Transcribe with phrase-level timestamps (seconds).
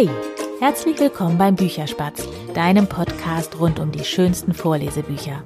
[0.00, 0.08] Hey,
[0.60, 5.42] herzlich willkommen beim Bücherspatz, deinem Podcast rund um die schönsten Vorlesebücher.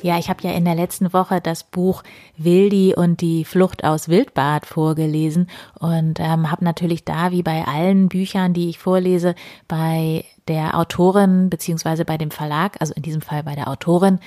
[0.00, 2.04] Ja, ich habe ja in der letzten Woche das Buch
[2.36, 8.08] Wildi und die Flucht aus Wildbad vorgelesen und ähm, habe natürlich da, wie bei allen
[8.08, 9.34] Büchern, die ich vorlese,
[9.66, 14.20] bei der Autorin beziehungsweise bei dem Verlag, also in diesem Fall bei der Autorin,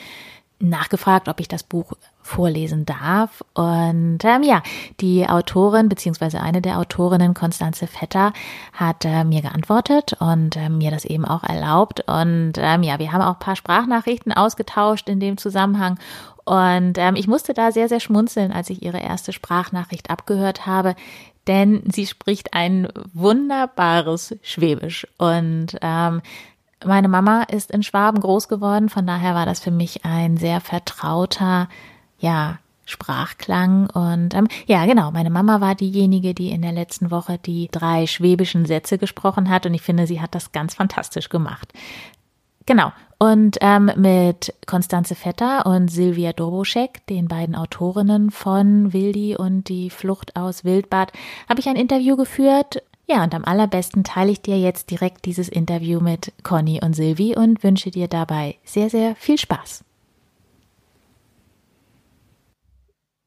[0.61, 3.43] nachgefragt, ob ich das Buch vorlesen darf.
[3.53, 4.61] Und ähm, ja,
[4.99, 8.33] die Autorin beziehungsweise eine der Autorinnen, Konstanze Vetter,
[8.73, 12.03] hat äh, mir geantwortet und äh, mir das eben auch erlaubt.
[12.07, 15.99] Und ähm, ja, wir haben auch ein paar Sprachnachrichten ausgetauscht in dem Zusammenhang.
[16.45, 20.95] Und ähm, ich musste da sehr, sehr schmunzeln, als ich ihre erste Sprachnachricht abgehört habe,
[21.47, 25.07] denn sie spricht ein wunderbares Schwäbisch.
[25.17, 26.21] Und ähm,
[26.85, 30.61] meine Mama ist in Schwaben groß geworden, von daher war das für mich ein sehr
[30.61, 31.69] vertrauter,
[32.19, 33.89] ja, Sprachklang.
[33.89, 38.05] Und ähm, ja, genau, meine Mama war diejenige, die in der letzten Woche die drei
[38.05, 41.71] schwäbischen Sätze gesprochen hat und ich finde, sie hat das ganz fantastisch gemacht.
[42.65, 42.91] Genau.
[43.17, 49.89] Und ähm, mit Konstanze Vetter und Silvia Doboschek, den beiden Autorinnen von Wildi und die
[49.89, 51.11] Flucht aus Wildbad,
[51.47, 52.81] habe ich ein Interview geführt
[53.11, 57.35] ja, und am allerbesten teile ich dir jetzt direkt dieses Interview mit Conny und Silvi
[57.35, 59.83] und wünsche dir dabei sehr, sehr viel Spaß.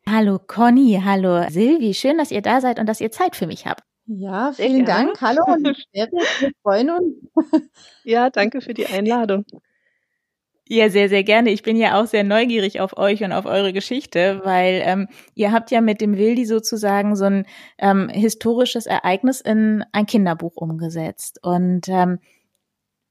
[0.09, 3.67] Hallo Conny, hallo Silvi, schön, dass ihr da seid und dass ihr Zeit für mich
[3.67, 3.83] habt.
[4.07, 5.21] Ja, vielen Dank.
[5.21, 6.09] Hallo und wir
[6.63, 7.65] freuen uns.
[8.05, 9.45] Ja, danke für die Einladung.
[10.67, 11.51] Ja, sehr, sehr gerne.
[11.51, 15.53] Ich bin ja auch sehr neugierig auf euch und auf eure Geschichte, weil ähm, ihr
[15.53, 21.39] habt ja mit dem Wildi sozusagen so ein ähm, historisches Ereignis in ein Kinderbuch umgesetzt.
[21.43, 22.19] Und ähm,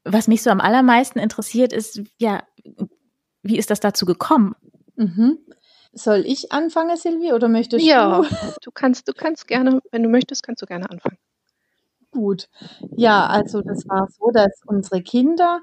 [0.03, 2.43] was mich so am allermeisten interessiert, ist, ja,
[3.43, 4.55] wie ist das dazu gekommen?
[4.95, 5.37] Mhm.
[5.93, 8.23] Soll ich anfangen, Silvi, oder möchtest ja, du?
[8.23, 11.19] Ja, du kannst, du kannst gerne, wenn du möchtest, kannst du gerne anfangen.
[12.09, 12.49] Gut.
[12.95, 15.61] Ja, also das war so, dass unsere Kinder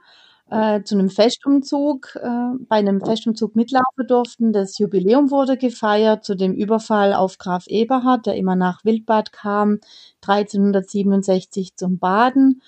[0.51, 2.29] äh, zu einem Festumzug, äh,
[2.69, 4.53] bei einem Festumzug mitlaufen durften.
[4.53, 9.79] Das Jubiläum wurde gefeiert zu dem Überfall auf Graf Eberhard, der immer nach Wildbad kam,
[10.23, 12.63] 1367 zum Baden.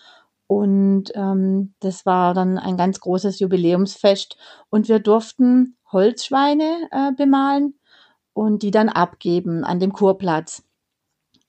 [0.47, 4.37] Und ähm, das war dann ein ganz großes Jubiläumsfest.
[4.71, 7.75] Und wir durften Holzschweine äh, bemalen
[8.33, 10.63] und die dann abgeben an dem Kurplatz.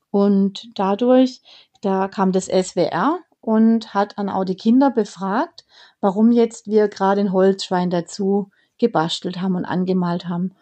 [0.09, 1.41] Und dadurch,
[1.81, 5.65] da kam das SWR und hat dann auch die Kinder befragt,
[6.03, 10.53] warum jetzt wir gerade ein Holzschwein dazu gebastelt haben und angemalt haben.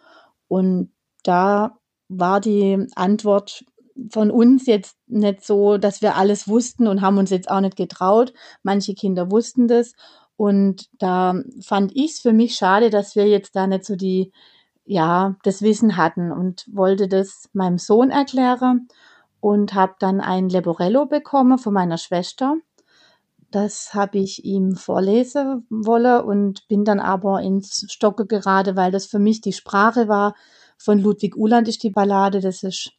[0.46, 0.92] Und
[1.24, 3.64] da war die Antwort
[4.10, 7.74] von uns jetzt nicht so, dass wir alles wussten und haben uns jetzt auch nicht
[7.74, 8.32] getraut.
[8.62, 9.94] Manche Kinder wussten das.
[10.36, 14.30] Und da fand ich es für mich schade, dass wir jetzt da nicht so die,
[14.84, 18.86] ja, das Wissen hatten und wollte das meinem Sohn erklären
[19.40, 22.58] und habe dann ein Leborello bekommen von meiner Schwester
[23.54, 29.06] das habe ich ihm vorlesen wollen und bin dann aber ins Stocke gerade, weil das
[29.06, 30.34] für mich die Sprache war.
[30.78, 32.92] Von Ludwig Uhland ist die Ballade, das ist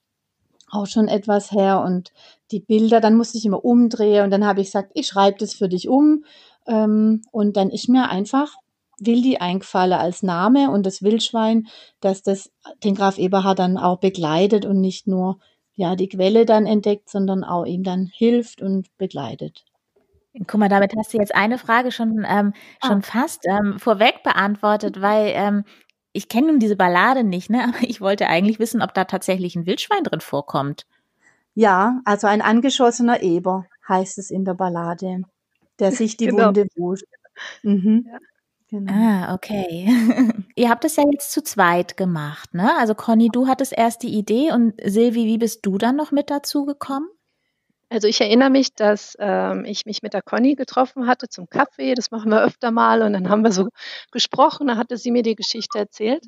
[0.69, 2.12] auch schon etwas her und
[2.52, 5.53] die Bilder, dann musste ich immer umdrehen und dann habe ich gesagt, ich schreibe das
[5.53, 6.24] für dich um
[6.66, 8.53] ähm, und dann ist mir einfach
[9.00, 11.68] Wildi eingefallen als Name und das Wildschwein,
[12.00, 12.52] dass das
[12.84, 15.40] den Graf Eberhard dann auch begleitet und nicht nur
[15.75, 19.66] ja die Quelle dann entdeckt, sondern auch ihm dann hilft und begleitet.
[20.48, 22.88] Guck mal, damit hast du jetzt eine Frage schon, ähm, ah.
[22.88, 25.64] schon fast ähm, vorweg beantwortet, weil ähm,
[26.12, 27.64] ich kenne nun diese Ballade nicht, ne?
[27.64, 30.86] Aber ich wollte eigentlich wissen, ob da tatsächlich ein Wildschwein drin vorkommt.
[31.56, 35.24] Ja, also ein angeschossener Eber heißt es in der Ballade,
[35.80, 36.48] der sich die genau.
[36.48, 37.04] Wunde wusch.
[37.62, 38.06] Mhm.
[38.08, 38.18] Ja.
[38.70, 38.92] Genau.
[38.92, 39.88] Ah, okay.
[40.56, 42.76] Ihr habt es ja jetzt zu zweit gemacht, ne?
[42.80, 46.32] Also Conny, du hattest erst die Idee und Silvi, wie bist du dann noch mit
[46.32, 47.08] dazu gekommen?
[47.94, 51.94] Also ich erinnere mich, dass ähm, ich mich mit der Conny getroffen hatte zum Kaffee.
[51.94, 53.04] Das machen wir öfter mal.
[53.04, 53.70] Und dann haben wir so
[54.12, 54.66] gesprochen.
[54.66, 56.26] Da hatte sie mir die Geschichte erzählt,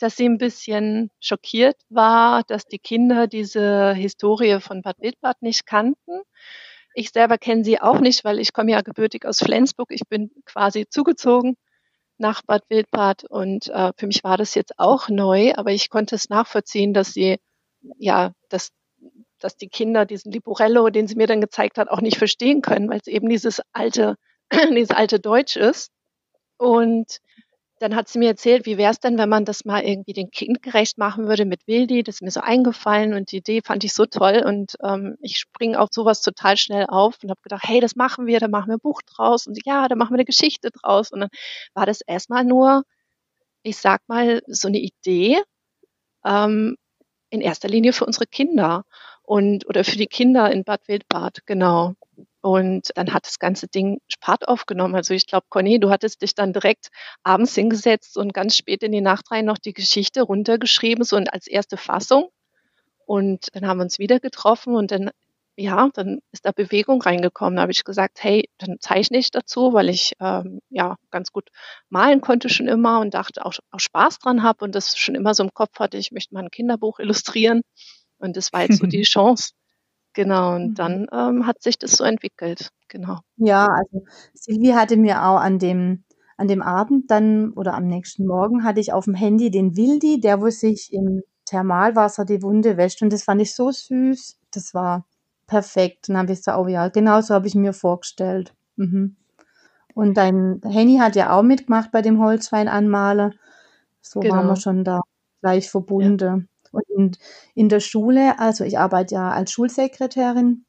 [0.00, 5.64] dass sie ein bisschen schockiert war, dass die Kinder diese Historie von Bad Wildbad nicht
[5.64, 6.22] kannten.
[6.92, 9.92] Ich selber kenne sie auch nicht, weil ich komme ja gebürtig aus Flensburg.
[9.92, 11.56] Ich bin quasi zugezogen
[12.18, 16.16] nach Bad Wildbad und äh, für mich war das jetzt auch neu, aber ich konnte
[16.16, 17.36] es nachvollziehen, dass sie
[17.98, 18.72] ja das
[19.40, 22.88] dass die Kinder diesen Liborello, den sie mir dann gezeigt hat, auch nicht verstehen können,
[22.88, 24.16] weil es eben dieses alte,
[24.70, 25.90] dieses alte Deutsch ist.
[26.58, 27.20] Und
[27.78, 30.30] dann hat sie mir erzählt, wie wäre es denn, wenn man das mal irgendwie den
[30.30, 32.02] Kind gerecht machen würde mit Wildi.
[32.02, 35.36] Das ist mir so eingefallen und die Idee fand ich so toll und ähm, ich
[35.36, 38.68] springe auf sowas total schnell auf und habe gedacht, hey, das machen wir, da machen
[38.68, 41.12] wir ein Buch draus und ja, da machen wir eine Geschichte draus.
[41.12, 41.28] Und dann
[41.74, 42.82] war das erstmal nur,
[43.62, 45.42] ich sag mal, so eine Idee
[46.24, 46.76] ähm,
[47.30, 48.84] in erster Linie für unsere Kinder
[49.26, 51.94] und oder für die Kinder in Bad Wildbad, genau.
[52.40, 54.94] Und dann hat das ganze Ding Fahrt aufgenommen.
[54.94, 56.88] Also ich glaube, Conny, du hattest dich dann direkt
[57.24, 61.48] abends hingesetzt und ganz spät in die Nacht rein noch die Geschichte runtergeschrieben, so als
[61.48, 62.28] erste Fassung.
[63.04, 65.10] Und dann haben wir uns wieder getroffen und dann,
[65.56, 67.56] ja, dann ist da Bewegung reingekommen.
[67.56, 71.50] Da habe ich gesagt, hey, dann zeichne ich dazu, weil ich ähm, ja ganz gut
[71.88, 75.34] malen konnte schon immer und dachte auch, auch Spaß dran habe und das schon immer
[75.34, 77.62] so im Kopf hatte, ich möchte mal ein Kinderbuch illustrieren.
[78.18, 79.52] Und das war jetzt so die Chance.
[80.12, 80.74] Genau, und mhm.
[80.74, 82.70] dann ähm, hat sich das so entwickelt.
[82.88, 83.18] Genau.
[83.36, 86.04] Ja, also Silvi hatte mir auch an dem
[86.38, 90.20] an dem Abend dann oder am nächsten Morgen hatte ich auf dem Handy den Wildi,
[90.20, 94.38] der wo sich im Thermalwasser die Wunde wäscht und das fand ich so süß.
[94.50, 95.06] Das war
[95.46, 96.08] perfekt.
[96.08, 98.54] Und dann habe ich so, oh ja, genau so habe ich mir vorgestellt.
[98.76, 99.16] Mhm.
[99.94, 103.34] Und dein Henny hat ja auch mitgemacht bei dem Holzwein anmalen.
[104.02, 104.36] So genau.
[104.36, 105.00] waren wir schon da
[105.40, 106.18] gleich verbunden.
[106.18, 106.55] Ja.
[106.94, 107.18] Und
[107.54, 110.64] in, der Schule, also ich arbeite ja als Schulsekretärin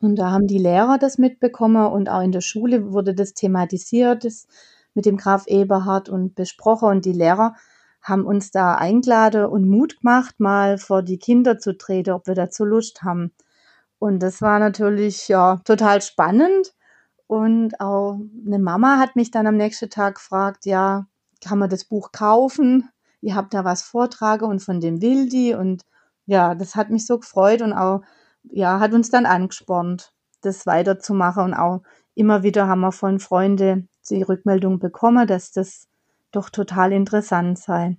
[0.00, 4.24] und da haben die Lehrer das mitbekommen und auch in der Schule wurde das thematisiert,
[4.24, 4.46] das
[4.94, 7.54] mit dem Graf Eberhard und besprochen und die Lehrer
[8.02, 12.34] haben uns da eingeladen und Mut gemacht, mal vor die Kinder zu treten, ob wir
[12.34, 13.32] dazu Lust haben.
[13.98, 16.74] Und das war natürlich ja total spannend.
[17.26, 21.06] Und auch eine Mama hat mich dann am nächsten Tag gefragt, ja,
[21.42, 22.90] kann man das Buch kaufen?
[23.24, 25.82] Ihr habt da was vortrage und von dem Wildi und
[26.26, 28.02] ja, das hat mich so gefreut und auch,
[28.44, 30.12] ja, hat uns dann angespornt,
[30.42, 31.80] das weiterzumachen und auch
[32.14, 35.88] immer wieder haben wir von Freunden die Rückmeldung bekommen, dass das
[36.32, 37.96] doch total interessant sei.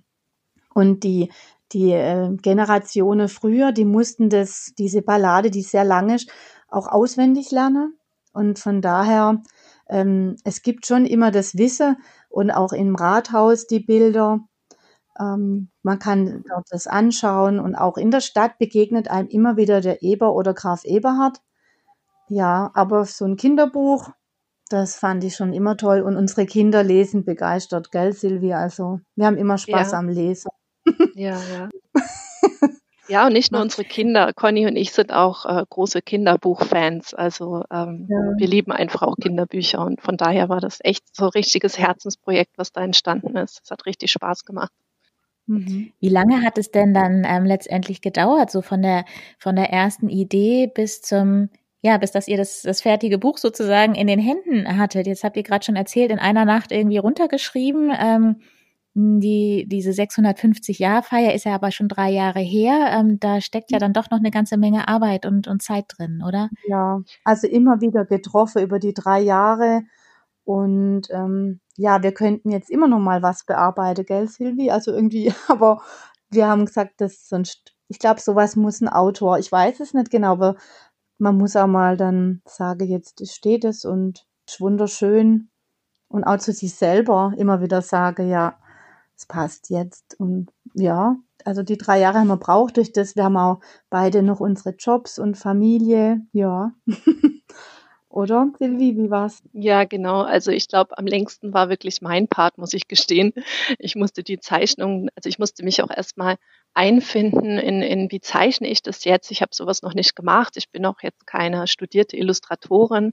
[0.72, 1.32] Und die,
[1.72, 6.30] die äh, Generationen früher, die mussten das, diese Ballade, die sehr lang ist,
[6.68, 7.98] auch auswendig lernen.
[8.32, 9.42] Und von daher,
[9.88, 11.96] ähm, es gibt schon immer das Wissen
[12.28, 14.40] und auch im Rathaus die Bilder.
[15.18, 19.80] Ähm, man kann dort das anschauen und auch in der Stadt begegnet einem immer wieder
[19.80, 21.38] der Eber oder Graf Eberhard.
[22.28, 24.10] Ja, aber so ein Kinderbuch,
[24.68, 26.00] das fand ich schon immer toll.
[26.00, 28.58] Und unsere Kinder lesen begeistert, gell, Silvia?
[28.58, 29.98] Also wir haben immer Spaß ja.
[29.98, 30.50] am Lesen.
[31.14, 31.68] Ja, ja.
[33.08, 34.32] Ja, und nicht nur unsere Kinder.
[34.34, 37.14] Conny und ich sind auch äh, große Kinderbuchfans.
[37.14, 38.16] Also ähm, ja.
[38.36, 42.58] wir lieben einfach auch Kinderbücher und von daher war das echt so ein richtiges Herzensprojekt,
[42.58, 43.60] was da entstanden ist.
[43.62, 44.72] Es hat richtig Spaß gemacht.
[45.46, 45.92] Mhm.
[46.00, 49.04] Wie lange hat es denn dann ähm, letztendlich gedauert, so von der
[49.38, 51.50] von der ersten Idee bis zum
[51.82, 55.06] ja, bis dass ihr das, das fertige Buch sozusagen in den Händen hattet.
[55.06, 57.92] Jetzt habt ihr gerade schon erzählt, in einer Nacht irgendwie runtergeschrieben.
[57.96, 58.36] Ähm,
[58.98, 62.88] die, diese 650-Jahr-Feier ist ja aber schon drei Jahre her.
[62.98, 66.22] Ähm, da steckt ja dann doch noch eine ganze Menge Arbeit und, und Zeit drin,
[66.26, 66.48] oder?
[66.66, 69.82] Ja, also immer wieder getroffen über die drei Jahre.
[70.44, 74.70] Und ähm, ja, wir könnten jetzt immer noch mal was bearbeiten, gell, Silvi?
[74.70, 75.82] Also irgendwie, aber
[76.30, 80.10] wir haben gesagt, dass sonst, ich glaube, sowas muss ein Autor, ich weiß es nicht
[80.10, 80.56] genau, aber
[81.18, 85.50] man muss auch mal dann sagen, jetzt steht es und ist wunderschön
[86.08, 88.58] und auch zu sich selber immer wieder sagen, ja,
[89.16, 93.24] es passt jetzt und ja, also die drei Jahre haben wir braucht durch das, wir
[93.24, 96.72] haben auch beide noch unsere Jobs und Familie, ja.
[98.16, 99.42] Oder, Silvi, wie war's?
[99.52, 100.22] Ja, genau.
[100.22, 103.34] Also ich glaube, am längsten war wirklich mein Part, muss ich gestehen.
[103.78, 106.36] Ich musste die Zeichnung, also ich musste mich auch erstmal
[106.72, 109.30] einfinden in, in wie zeichne ich das jetzt.
[109.30, 110.56] Ich habe sowas noch nicht gemacht.
[110.56, 113.12] Ich bin auch jetzt keine studierte Illustratorin.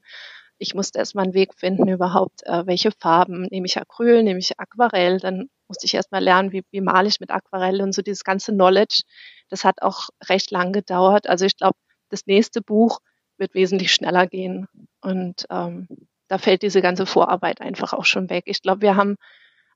[0.57, 4.57] Ich musste erstmal einen Weg finden, überhaupt, äh, welche Farben nehme ich Acryl, nehme ich
[4.57, 5.19] Aquarell.
[5.19, 8.53] Dann musste ich erstmal lernen, wie, wie male ich mit Aquarell und so dieses ganze
[8.53, 9.01] Knowledge.
[9.49, 11.27] Das hat auch recht lang gedauert.
[11.27, 11.75] Also ich glaube,
[12.07, 12.99] das nächste Buch
[13.37, 14.69] wird wesentlich schneller gehen.
[15.03, 15.87] Und ähm,
[16.27, 18.43] da fällt diese ganze Vorarbeit einfach auch schon weg.
[18.47, 19.17] Ich glaube, wir haben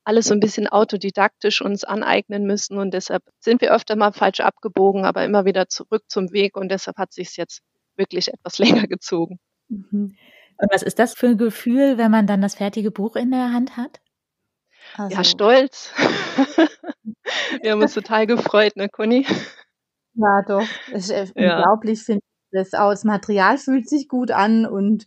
[0.04, 4.40] alles so ein bisschen autodidaktisch uns aneignen müssen und deshalb sind wir öfter mal falsch
[4.40, 7.60] abgebogen, aber immer wieder zurück zum Weg und deshalb hat sich jetzt
[7.96, 9.38] wirklich etwas länger gezogen.
[9.68, 10.16] Mhm.
[10.60, 13.52] Und was ist das für ein Gefühl, wenn man dann das fertige Buch in der
[13.52, 14.00] Hand hat?
[14.96, 15.14] Also.
[15.14, 15.92] Ja, stolz.
[17.62, 19.26] wir haben uns total gefreut, ne, Conny?
[20.14, 20.66] Ja, doch.
[20.90, 21.58] Es ist ja.
[21.58, 22.27] unglaublich, finde ich.
[22.52, 25.06] Das, das Material fühlt sich gut an und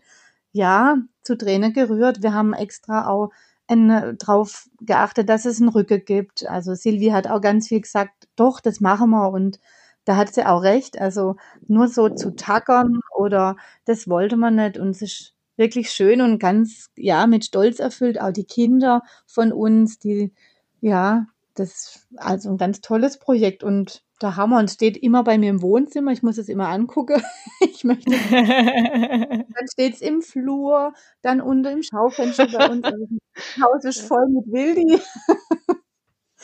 [0.52, 2.24] ja, zu Tränen gerührt.
[2.24, 3.32] Wir haben extra auch
[3.68, 6.48] ein, drauf geachtet, dass es einen Rücke gibt.
[6.48, 9.60] Also Silvi hat auch ganz viel gesagt, doch, das machen wir und
[10.06, 11.00] da hat sie auch recht.
[11.00, 11.36] Also
[11.68, 13.56] nur so zu tackern oder
[13.86, 18.20] das wollte man nicht und es ist wirklich schön und ganz, ja, mit Stolz erfüllt.
[18.20, 20.34] Auch die Kinder von uns, die,
[20.82, 25.50] ja, das also ein ganz tolles Projekt und der Hammer und steht immer bei mir
[25.50, 26.12] im Wohnzimmer.
[26.12, 27.22] Ich muss es immer angucken.
[27.62, 28.12] Ich möchte.
[28.32, 32.84] dann steht es im Flur, dann unter im Schaufenster bei uns.
[32.84, 35.00] Also das Haus ist voll mit Wildi.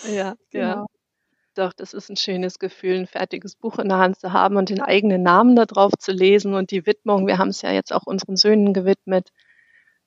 [0.09, 0.65] ja, genau.
[0.65, 0.85] ja.
[1.55, 4.69] Doch, das ist ein schönes Gefühl, ein fertiges Buch in der Hand zu haben und
[4.69, 7.25] den eigenen Namen da drauf zu lesen und die Widmung.
[7.25, 9.31] Wir haben es ja jetzt auch unseren Söhnen gewidmet.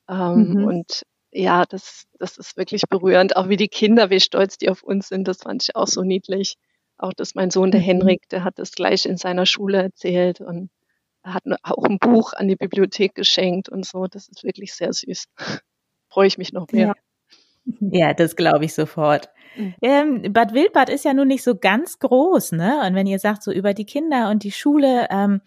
[0.09, 0.65] Ähm, mhm.
[0.65, 3.35] Und ja, das, das ist wirklich berührend.
[3.35, 6.03] Auch wie die Kinder, wie stolz die auf uns sind, das fand ich auch so
[6.03, 6.57] niedlich.
[6.97, 7.85] Auch dass mein Sohn, der mhm.
[7.85, 10.69] Henrik, der hat das gleich in seiner Schule erzählt und
[11.23, 14.07] hat auch ein Buch an die Bibliothek geschenkt und so.
[14.07, 15.25] Das ist wirklich sehr süß.
[16.09, 16.87] Freue ich mich noch mehr.
[16.87, 16.93] Ja.
[17.79, 19.29] Ja, das glaube ich sofort.
[19.55, 19.75] Mhm.
[19.83, 22.81] Ähm, Bad Wildbad ist ja nun nicht so ganz groß, ne?
[22.83, 25.41] Und wenn ihr sagt, so über die Kinder und die Schule, ähm,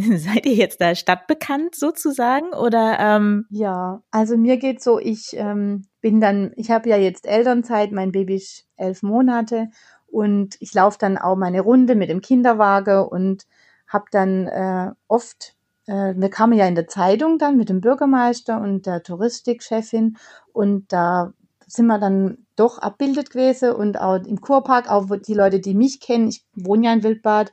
[0.16, 2.98] seid ihr jetzt da stadtbekannt sozusagen oder?
[2.98, 3.46] Ähm?
[3.50, 8.12] Ja, also mir geht so, ich ähm, bin dann, ich habe ja jetzt Elternzeit, mein
[8.12, 9.68] Baby ist elf Monate
[10.06, 13.46] und ich laufe dann auch meine Runde mit dem Kinderwagen und
[13.86, 15.54] habe dann äh, oft,
[15.86, 20.16] äh, wir kamen ja in der Zeitung dann mit dem Bürgermeister und der Touristikchefin
[20.52, 21.32] und da
[21.66, 26.00] sind wir dann doch abbildet gewesen und auch im Kurpark, auch die Leute, die mich
[26.00, 27.52] kennen, ich wohne ja in Wildbad,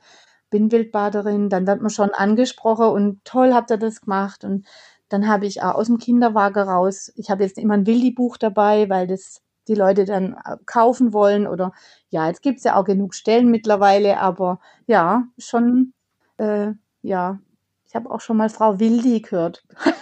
[0.50, 4.66] bin Wildbaderin, dann wird man schon angesprochen und toll habt ihr das gemacht und
[5.08, 8.88] dann habe ich auch aus dem Kinderwagen raus, ich habe jetzt immer ein Wildi-Buch dabei,
[8.90, 11.72] weil das die Leute dann äh, kaufen wollen oder
[12.10, 15.92] ja, jetzt gibt es ja auch genug Stellen mittlerweile, aber ja, schon,
[16.38, 17.38] äh, ja,
[17.86, 19.64] ich habe auch schon mal Frau Wildi gehört.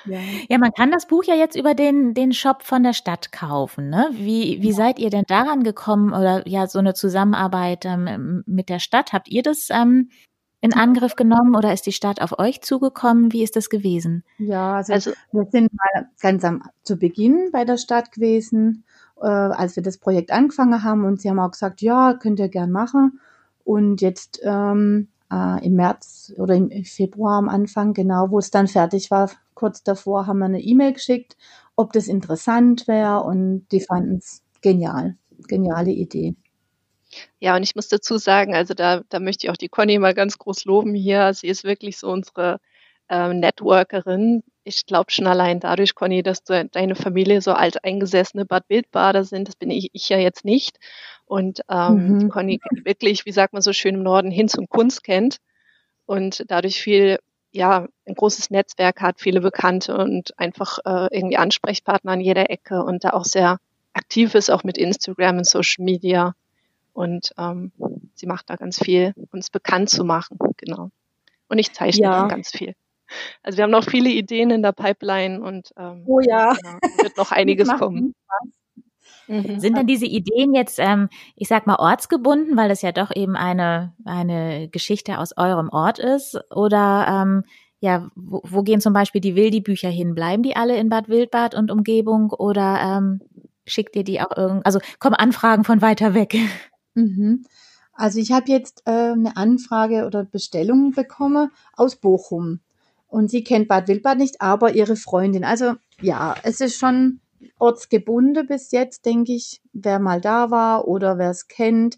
[0.05, 0.19] ja.
[0.49, 3.89] ja, man kann das Buch ja jetzt über den, den Shop von der Stadt kaufen.
[3.89, 4.09] Ne?
[4.11, 4.75] Wie, wie ja.
[4.75, 9.13] seid ihr denn daran gekommen oder ja, so eine Zusammenarbeit ähm, mit der Stadt?
[9.13, 10.09] Habt ihr das ähm,
[10.61, 13.31] in Angriff genommen oder ist die Stadt auf euch zugekommen?
[13.31, 14.23] Wie ist das gewesen?
[14.37, 18.83] Ja, also, also wir sind mal ganz am, zu Beginn bei der Stadt gewesen,
[19.21, 22.49] äh, als wir das Projekt angefangen haben und sie haben auch gesagt, ja, könnt ihr
[22.49, 23.19] gern machen.
[23.63, 28.67] Und jetzt ähm, äh, im März oder im Februar am Anfang, genau, wo es dann
[28.67, 31.37] fertig war, kurz davor, haben wir eine E-Mail geschickt,
[31.75, 35.17] ob das interessant wäre und die fanden es genial.
[35.47, 36.35] Geniale Idee.
[37.39, 40.13] Ja, und ich muss dazu sagen, also da, da möchte ich auch die Conny mal
[40.13, 41.33] ganz groß loben hier.
[41.33, 42.59] Sie ist wirklich so unsere
[43.09, 44.43] äh, Networkerin.
[44.67, 49.47] Ich glaube schon allein dadurch, Conny, dass du, deine Familie so alteingesessene Bad Wildbader sind,
[49.47, 50.79] das bin ich, ich ja jetzt nicht.
[51.25, 52.29] Und ähm, mhm.
[52.29, 55.37] Conny wirklich, wie sagt man so schön im Norden, hin zum Kunst kennt
[56.07, 57.19] und dadurch viel,
[57.51, 62.83] ja, ein großes Netzwerk hat, viele Bekannte und einfach äh, irgendwie Ansprechpartner an jeder Ecke
[62.83, 63.59] und da auch sehr
[63.93, 66.33] aktiv ist, auch mit Instagram und Social Media.
[66.93, 67.71] Und ähm,
[68.15, 70.89] sie macht da ganz viel, uns bekannt zu machen, genau.
[71.49, 72.27] Und ich zeichne ja.
[72.27, 72.73] ganz viel.
[73.43, 76.53] Also wir haben noch viele Ideen in der Pipeline und ähm, oh ja.
[76.53, 78.13] Genau, wird noch einiges kommen.
[79.27, 79.59] Mhm.
[79.59, 83.35] Sind denn diese Ideen jetzt, ähm, ich sag mal, ortsgebunden, weil das ja doch eben
[83.35, 86.39] eine, eine Geschichte aus eurem Ort ist?
[86.51, 87.43] Oder ähm,
[87.79, 90.15] ja, wo, wo gehen zum Beispiel die Wildi-Bücher hin?
[90.15, 93.21] Bleiben die alle in Bad Wildbad und Umgebung oder ähm,
[93.65, 96.35] schickt ihr die auch irgend, also kommen Anfragen von weiter weg?
[96.93, 97.45] Mhm.
[97.93, 102.59] Also ich habe jetzt äh, eine Anfrage oder Bestellung bekommen aus Bochum.
[103.15, 105.45] Und sie kennt Bad Wildbad nicht, aber ihre Freundin.
[105.45, 107.21] Also ja, es ist schon
[107.59, 111.97] ortsgebunden bis jetzt, denke ich, wer mal da war oder wer es kennt,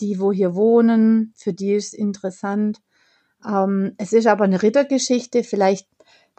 [0.00, 2.80] die, wo hier wohnen, für die ist es interessant.
[3.46, 5.90] Ähm, es ist aber eine Rittergeschichte, vielleicht,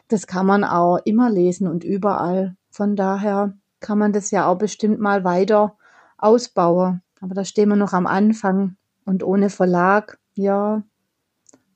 [0.08, 2.56] das kann man auch immer lesen und überall.
[2.72, 5.78] Von daher kann man das ja auch bestimmt mal weiter
[6.18, 7.04] ausbauen.
[7.22, 10.82] Aber da stehen wir noch am Anfang und ohne Verlag, ja,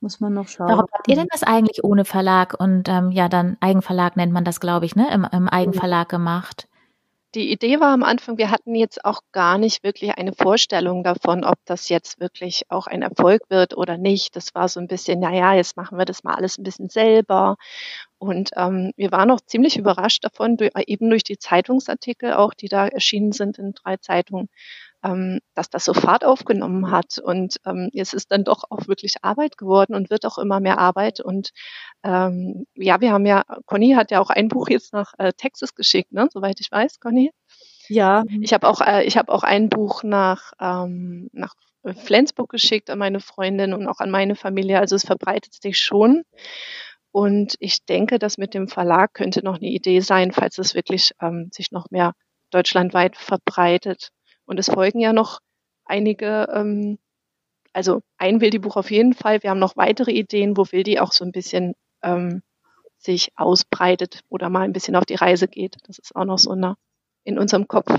[0.02, 0.68] muss man noch schauen.
[0.68, 4.44] Warum habt ihr denn das eigentlich ohne Verlag und ähm, ja, dann Eigenverlag nennt man
[4.44, 5.12] das, glaube ich, ne?
[5.14, 6.68] Im, im Eigenverlag gemacht?
[7.34, 11.46] Die Idee war am Anfang, wir hatten jetzt auch gar nicht wirklich eine Vorstellung davon,
[11.46, 14.36] ob das jetzt wirklich auch ein Erfolg wird oder nicht.
[14.36, 17.56] Das war so ein bisschen, naja, jetzt machen wir das mal alles ein bisschen selber.
[18.18, 22.68] Und ähm, wir waren auch ziemlich überrascht davon, durch, eben durch die Zeitungsartikel auch, die
[22.68, 24.50] da erschienen sind in drei Zeitungen,
[25.04, 27.18] ähm, dass das so Fahrt aufgenommen hat.
[27.18, 30.78] Und ähm, es ist dann doch auch wirklich Arbeit geworden und wird auch immer mehr
[30.78, 31.20] Arbeit.
[31.20, 31.52] Und
[32.04, 35.76] ähm, ja, wir haben ja, Conny hat ja auch ein Buch jetzt nach äh, Texas
[35.76, 36.28] geschickt, ne?
[36.32, 37.32] soweit ich weiß, Conny.
[37.88, 38.24] Ja.
[38.42, 43.00] Ich habe auch, äh, ich habe auch ein Buch nach, ähm, nach Flensburg geschickt an
[43.00, 44.80] meine Freundin und auch an meine Familie.
[44.80, 46.24] Also es verbreitet sich schon.
[47.12, 51.12] Und ich denke, dass mit dem Verlag könnte noch eine Idee sein, falls es wirklich
[51.22, 52.14] ähm, sich noch mehr
[52.52, 54.12] deutschlandweit verbreitet.
[54.52, 55.40] Und es folgen ja noch
[55.86, 57.00] einige, ähm,
[57.72, 59.42] also ein Wildi-Buch auf jeden Fall.
[59.44, 62.42] Wir haben noch weitere Ideen, wo Wildi auch so ein bisschen ähm,
[62.98, 65.78] sich ausbreitet oder mal ein bisschen auf die Reise geht.
[65.88, 66.76] Das ist auch noch so eine,
[67.24, 67.98] in unserem Kopf.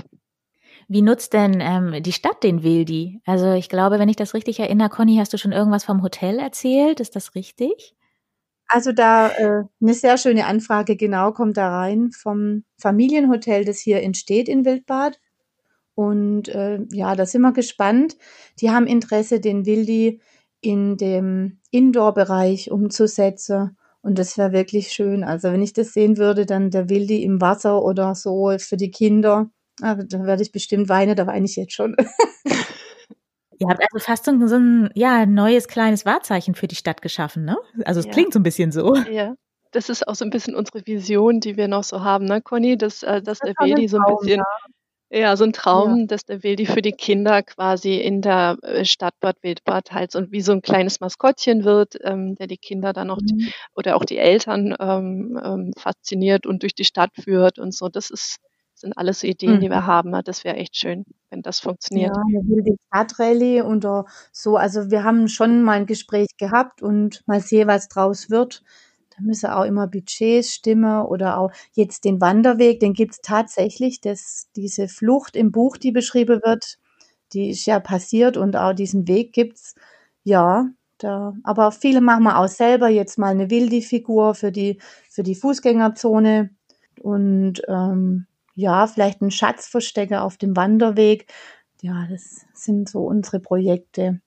[0.87, 3.19] Wie nutzt denn ähm, die Stadt den Wildi?
[3.25, 6.37] Also ich glaube, wenn ich das richtig erinnere, Conny, hast du schon irgendwas vom Hotel
[6.37, 6.99] erzählt?
[6.99, 7.95] Ist das richtig?
[8.67, 14.03] Also da äh, eine sehr schöne Anfrage genau kommt da rein vom Familienhotel, das hier
[14.03, 15.19] entsteht in Wildbad.
[15.95, 18.17] Und äh, ja, da sind wir gespannt.
[18.59, 20.21] Die haben Interesse, den Wildi
[20.61, 23.77] in dem Indoor-Bereich umzusetzen.
[24.01, 25.23] Und das wäre wirklich schön.
[25.23, 28.91] Also wenn ich das sehen würde, dann der Wildi im Wasser oder so für die
[28.91, 29.49] Kinder,
[29.81, 31.95] ah, da werde ich bestimmt weinen, da weine ich jetzt schon.
[33.59, 37.55] Ihr habt also fast so ein, ja, neues kleines Wahrzeichen für die Stadt geschaffen, ne?
[37.85, 38.11] Also es ja.
[38.11, 38.95] klingt so ein bisschen so.
[39.11, 39.35] Ja.
[39.71, 42.77] Das ist auch so ein bisschen unsere Vision, die wir noch so haben, ne, Conny?
[42.77, 44.45] Dass, äh, dass der Wildi so ein bisschen ja.
[45.15, 46.05] Ja, so ein Traum, ja.
[46.07, 50.31] dass der Wildi für die Kinder quasi in der äh, Stadt Bad Wildbad halt so
[50.31, 53.49] wie so ein kleines Maskottchen wird, ähm, der die Kinder dann noch mhm.
[53.75, 57.89] oder auch die Eltern ähm, ähm, fasziniert und durch die Stadt führt und so.
[57.89, 58.37] Das ist
[58.73, 59.59] sind alles Ideen, mhm.
[59.61, 59.87] die wir mhm.
[59.87, 60.21] haben.
[60.25, 62.15] Das wäre echt schön, wenn das funktioniert.
[62.15, 63.85] Ja, eine wilde Stadtrallye und
[64.31, 64.57] so.
[64.57, 68.63] Also wir haben schon mal ein Gespräch gehabt und mal sehen, was draus wird.
[69.15, 74.01] Da müssen auch immer Budgets stimmen oder auch jetzt den Wanderweg, den gibt es tatsächlich,
[74.01, 76.77] dass diese Flucht im Buch, die beschrieben wird,
[77.33, 79.75] die ist ja passiert und auch diesen Weg gibt's.
[80.23, 80.67] Ja,
[80.97, 84.79] da, aber viele machen wir auch selber jetzt mal eine Wildi-Figur für die,
[85.09, 86.49] für die Fußgängerzone
[87.01, 91.31] und ähm, ja, vielleicht ein Schatzverstecker auf dem Wanderweg.
[91.81, 94.21] Ja, das sind so unsere Projekte.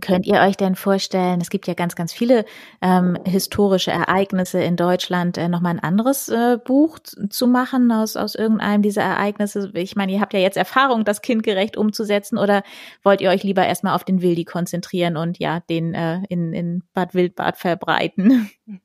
[0.00, 2.44] Könnt ihr euch denn vorstellen, es gibt ja ganz, ganz viele
[2.82, 8.34] ähm, historische Ereignisse in Deutschland, äh, nochmal ein anderes äh, Buch zu machen aus, aus
[8.34, 9.70] irgendeinem dieser Ereignisse?
[9.74, 12.62] Ich meine, ihr habt ja jetzt Erfahrung, das kindgerecht umzusetzen oder
[13.02, 16.82] wollt ihr euch lieber erstmal auf den Wildi konzentrieren und ja, den äh, in, in
[16.92, 18.50] Bad Wildbad verbreiten?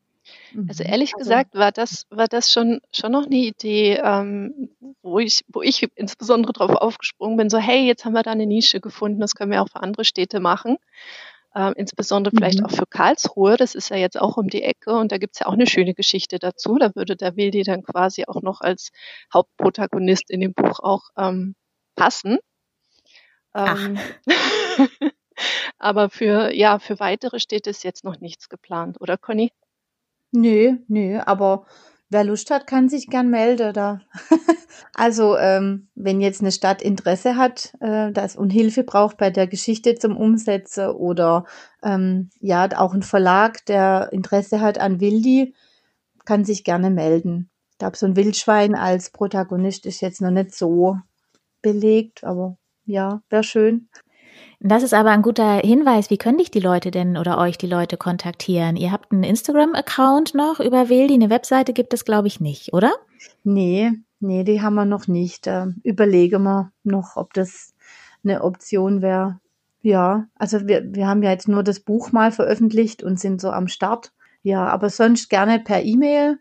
[0.68, 0.89] Also mhm.
[0.89, 4.70] ehrlich also, gesagt war das, war das schon, schon noch eine Idee, ähm,
[5.01, 8.46] wo, ich, wo ich insbesondere darauf aufgesprungen bin, so hey, jetzt haben wir da eine
[8.46, 10.77] Nische gefunden, das können wir auch für andere Städte machen.
[11.56, 12.65] Ähm, insbesondere vielleicht mhm.
[12.65, 15.48] auch für Karlsruhe, das ist ja jetzt auch um die Ecke und da gibt's ja
[15.48, 16.77] auch eine schöne Geschichte dazu.
[16.77, 18.91] Da würde der Wildi dann quasi auch noch als
[19.34, 21.56] Hauptprotagonist in dem Buch auch ähm,
[21.96, 22.38] passen.
[23.56, 23.98] Ähm,
[25.79, 29.51] aber für, ja, für weitere Städte ist jetzt noch nichts geplant, oder Conny?
[30.31, 31.65] Nö, nö, aber
[32.09, 34.01] wer Lust hat, kann sich gern melden da.
[34.94, 39.48] Also, ähm, wenn jetzt eine Stadt Interesse hat, äh, das und Hilfe braucht bei der
[39.48, 41.46] Geschichte zum Umsetzen oder
[41.83, 45.53] ähm, ja, auch ein Verlag, der Interesse hat an Wildi,
[46.25, 47.50] kann sich gerne melden.
[47.72, 50.98] Ich glaube, so ein Wildschwein als Protagonist ist jetzt noch nicht so
[51.61, 53.89] belegt, aber ja, wäre schön.
[54.61, 56.09] Das ist aber ein guter Hinweis.
[56.09, 58.75] Wie können dich die Leute denn oder euch die Leute kontaktieren?
[58.75, 62.91] Ihr habt einen Instagram-Account noch über Wildi, eine Webseite gibt es, glaube ich, nicht, oder?
[63.45, 65.48] Nee, nee, die haben wir noch nicht.
[65.48, 67.74] Äh, überlegen wir noch, ob das
[68.24, 69.39] eine Option wäre.
[69.81, 73.51] Ja, also wir, wir haben ja jetzt nur das Buch mal veröffentlicht und sind so
[73.51, 74.11] am Start.
[74.43, 76.37] Ja, aber sonst gerne per E-Mail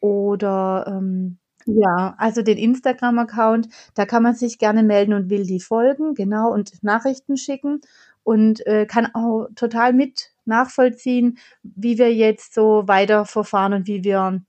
[0.00, 5.60] oder ähm, ja, also den Instagram-Account, da kann man sich gerne melden und will die
[5.60, 7.80] folgen, genau, und Nachrichten schicken
[8.22, 14.04] und äh, kann auch total mit nachvollziehen, wie wir jetzt so weiter verfahren und wie
[14.04, 14.42] wir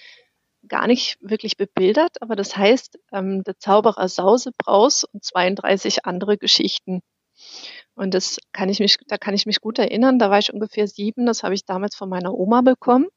[0.67, 7.01] gar nicht wirklich bebildert, aber das heißt ähm, Der Zauberer Sausebraus und 32 andere Geschichten.
[7.93, 10.17] Und das kann ich mich, da kann ich mich gut erinnern.
[10.17, 11.27] Da war ich ungefähr sieben.
[11.27, 13.09] Das habe ich damals von meiner Oma bekommen.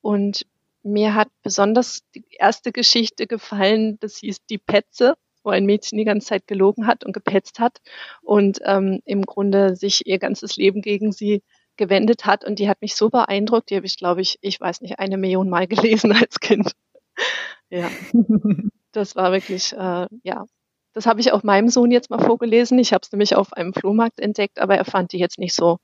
[0.00, 0.46] Und
[0.82, 3.98] mir hat besonders die erste Geschichte gefallen.
[4.00, 5.16] Das hieß Die Petze.
[5.46, 7.78] Wo ein Mädchen die ganze Zeit gelogen hat und gepetzt hat
[8.20, 11.42] und ähm, im Grunde sich ihr ganzes Leben gegen sie
[11.76, 12.44] gewendet hat.
[12.44, 15.16] Und die hat mich so beeindruckt, die habe ich, glaube ich, ich weiß nicht, eine
[15.16, 16.72] Million Mal gelesen als Kind.
[17.70, 17.88] ja,
[18.92, 20.44] das war wirklich, äh, ja,
[20.92, 22.78] das habe ich auch meinem Sohn jetzt mal vorgelesen.
[22.78, 25.78] Ich habe es nämlich auf einem Flohmarkt entdeckt, aber er fand die jetzt nicht so,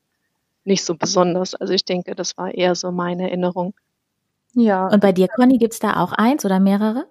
[0.65, 1.55] nicht so besonders.
[1.55, 3.75] Also ich denke, das war eher so meine Erinnerung.
[4.55, 4.89] Ja.
[4.89, 7.07] Und bei dir, Conny, gibt es da auch eins oder mehrere?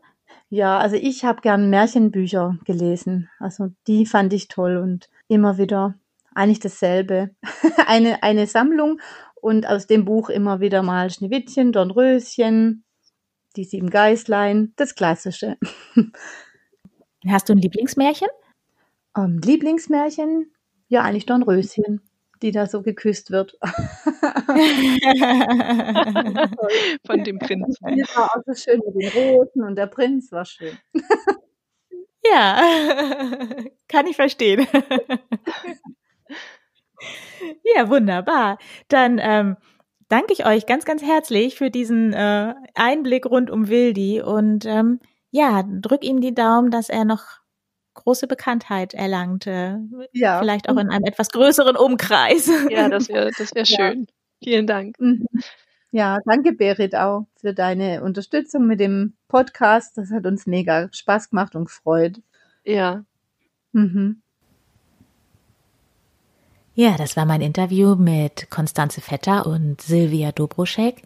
[0.54, 3.30] Ja, also ich habe gern Märchenbücher gelesen.
[3.40, 5.96] Also die fand ich toll und immer wieder
[6.36, 7.30] eigentlich dasselbe.
[7.88, 9.00] eine, eine Sammlung
[9.36, 12.84] und aus dem Buch immer wieder mal Schneewittchen, Dornröschen,
[13.56, 15.58] die sieben Geißlein, das Klassische.
[17.26, 18.28] Hast du ein Lieblingsmärchen?
[19.16, 20.52] Ähm, Lieblingsmärchen?
[20.90, 22.02] Ja, eigentlich Dornröschen
[22.42, 23.58] die da so geküsst wird.
[27.06, 27.80] Von dem Prinz.
[27.80, 30.78] Das war auch so schön mit den Rosen und der Prinz war schön.
[32.24, 32.62] Ja,
[33.88, 34.68] kann ich verstehen.
[37.76, 38.60] Ja, wunderbar.
[38.88, 39.58] Dann ähm,
[40.10, 45.00] danke ich euch ganz, ganz herzlich für diesen äh, Einblick rund um Wildi und ähm,
[45.32, 47.41] ja, drück ihm die Daumen, dass er noch
[47.94, 49.80] große Bekanntheit erlangte.
[50.12, 50.40] Ja.
[50.40, 52.50] Vielleicht auch in einem etwas größeren Umkreis.
[52.70, 54.02] Ja, das wäre das wär schön.
[54.02, 54.06] Ja.
[54.44, 55.00] Vielen Dank.
[55.00, 55.26] Mhm.
[55.92, 59.98] Ja, danke Berit auch für deine Unterstützung mit dem Podcast.
[59.98, 62.22] Das hat uns mega Spaß gemacht und gefreut.
[62.64, 63.04] Ja.
[63.74, 64.22] Mhm.
[66.74, 71.04] Ja, das war mein Interview mit Konstanze Vetter und Silvia Dobroschek.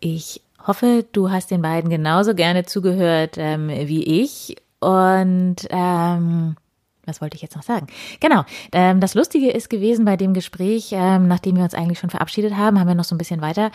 [0.00, 6.56] Ich hoffe, du hast den beiden genauso gerne zugehört ähm, wie ich und ähm,
[7.04, 7.86] was wollte ich jetzt noch sagen?
[8.20, 8.44] Genau.
[8.72, 12.56] Ähm, das Lustige ist gewesen bei dem Gespräch, ähm, nachdem wir uns eigentlich schon verabschiedet
[12.56, 13.70] haben, haben wir noch so ein bisschen weiter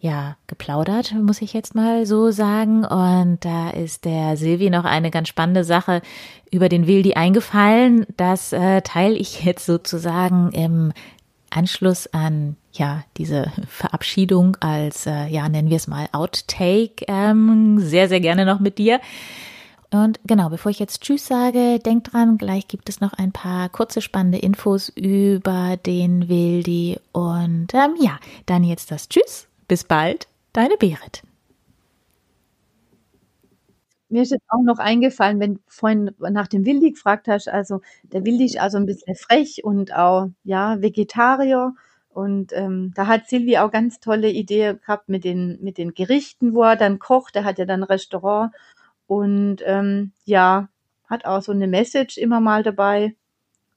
[0.00, 2.84] ja, geplaudert, muss ich jetzt mal so sagen.
[2.84, 6.02] Und da ist der Silvi noch eine ganz spannende Sache
[6.52, 8.06] über den Wildi eingefallen.
[8.16, 10.92] Das äh, teile ich jetzt sozusagen im
[11.50, 18.08] Anschluss an ja diese Verabschiedung als äh, ja nennen wir es mal Outtake ähm, sehr
[18.08, 19.00] sehr gerne noch mit dir.
[19.90, 23.70] Und genau, bevor ich jetzt Tschüss sage, denkt dran, gleich gibt es noch ein paar
[23.70, 26.98] kurze spannende Infos über den Wildi.
[27.12, 29.48] Und ähm, ja, dann jetzt das Tschüss.
[29.66, 31.22] Bis bald, deine Berit.
[34.10, 37.82] Mir ist jetzt auch noch eingefallen, wenn du vorhin nach dem Wildi gefragt hast, also
[38.04, 41.74] der Wildi ist also ein bisschen frech und auch ja Vegetarier.
[42.08, 46.52] Und ähm, da hat Silvi auch ganz tolle Idee gehabt mit den, mit den Gerichten,
[46.52, 47.36] wo er dann kocht.
[47.36, 48.52] Er hat ja dann ein Restaurant
[49.08, 50.68] und ähm, ja,
[51.08, 53.16] hat auch so eine Message immer mal dabei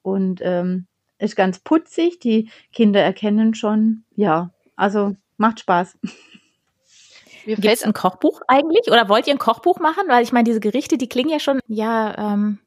[0.04, 0.86] und ähm,
[1.18, 2.20] ist ganz putzig.
[2.20, 5.98] Die Kinder erkennen schon, ja, also macht Spaß.
[7.46, 8.92] Gibt es ein Kochbuch eigentlich?
[8.92, 10.04] Oder wollt ihr ein Kochbuch machen?
[10.08, 12.60] Weil ich meine, diese Gerichte, die klingen ja schon, ja, ähm,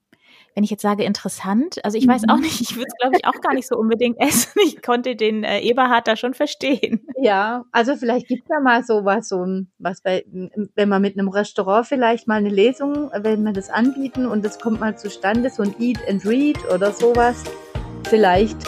[0.54, 2.42] wenn ich jetzt sage interessant, also ich weiß auch mhm.
[2.42, 4.52] nicht, ich würde es glaube ich auch gar nicht so unbedingt essen.
[4.64, 7.06] Ich konnte den äh, Eberhard da schon verstehen.
[7.20, 9.44] Ja, also vielleicht gibt es ja mal sowas, so
[9.78, 10.24] was bei,
[10.74, 14.58] wenn man mit einem Restaurant vielleicht mal eine Lesung, wenn wir das anbieten und das
[14.58, 17.42] kommt mal zustande, so ein Eat and Read oder sowas.
[18.08, 18.58] Vielleicht